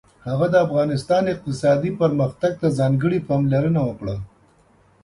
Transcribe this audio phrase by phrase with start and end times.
[0.27, 4.15] هغه د افغانستان اقتصادي پرمختګ ته ځانګړې پاملرنه وکړه.